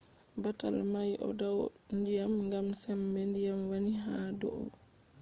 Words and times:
batal 0.43 0.75
mai 0.93 1.11
o 1.27 1.29
dau 1.39 1.59
ndyiam 1.97 2.33
gam 2.51 2.67
sembe 2.81 3.21
diyam 3.33 3.59
wani 3.69 3.91
ha 4.03 4.15
dou 4.39 4.61